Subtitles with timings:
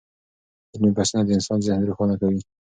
[0.71, 2.41] علمي بحثونه د انسان ذهن روښانه کوي.